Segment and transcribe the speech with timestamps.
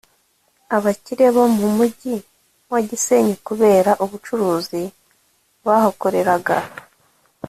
[0.75, 1.45] abakire bo
[1.77, 2.15] mujyi
[2.71, 4.83] wa Gisenyi kubera ubucuruzi
[5.65, 6.57] bahakoreraga